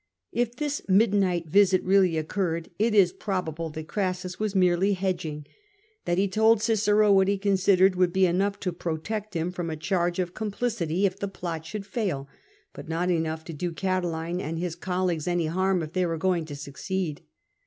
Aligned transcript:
If 0.31 0.55
this 0.55 0.81
midnight 0.89 1.47
visit 1.47 1.83
really 1.83 2.17
occurred, 2.17 2.71
it 2.79 2.95
is 2.95 3.13
probable 3.13 3.69
that 3.69 3.87
Crassus 3.87 4.39
was 4.39 4.55
merely" 4.55 4.93
hedging,"— 4.93 5.45
that 6.05 6.17
he 6.17 6.27
told 6.27 6.59
Cicero 6.59 7.13
what 7.13 7.27
he 7.27 7.37
con 7.37 7.51
sidered 7.51 7.93
would 7.95 8.11
be 8.11 8.25
enough 8.25 8.59
to 8.61 8.73
protect 8.73 9.35
him 9.35 9.51
from 9.51 9.69
a 9.69 9.77
charge 9.77 10.17
of 10.17 10.33
complicity 10.33 11.05
if 11.05 11.19
the 11.19 11.27
plot 11.27 11.67
should 11.67 11.85
fail, 11.85 12.27
but 12.73 12.89
not 12.89 13.11
enough 13.11 13.43
to 13.45 13.53
do 13.53 13.71
Catiline 13.71 14.41
and 14.41 14.57
his 14.57 14.73
colleagues 14.73 15.27
any 15.27 15.45
harm 15.45 15.83
if 15.83 15.93
they 15.93 16.07
were 16.07 16.17
going 16.17 16.45
to 16.45 16.55
succeed. 16.55 17.21